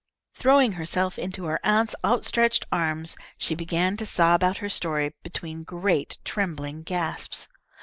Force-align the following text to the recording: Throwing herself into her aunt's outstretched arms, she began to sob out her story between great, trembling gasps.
Throwing 0.33 0.71
herself 0.71 1.19
into 1.19 1.45
her 1.45 1.59
aunt's 1.63 1.93
outstretched 2.03 2.65
arms, 2.71 3.15
she 3.37 3.53
began 3.53 3.95
to 3.97 4.05
sob 4.07 4.41
out 4.43 4.57
her 4.57 4.67
story 4.67 5.13
between 5.21 5.61
great, 5.61 6.17
trembling 6.25 6.81
gasps. 6.81 7.47